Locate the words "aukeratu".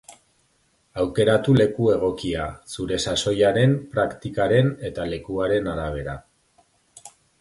1.01-1.53